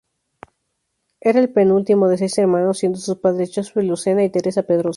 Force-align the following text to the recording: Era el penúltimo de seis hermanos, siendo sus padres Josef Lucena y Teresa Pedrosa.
Era 1.19 1.39
el 1.39 1.53
penúltimo 1.57 2.07
de 2.07 2.17
seis 2.17 2.35
hermanos, 2.39 2.79
siendo 2.79 2.97
sus 2.97 3.17
padres 3.19 3.51
Josef 3.53 3.75
Lucena 3.83 4.23
y 4.23 4.31
Teresa 4.31 4.63
Pedrosa. 4.63 4.89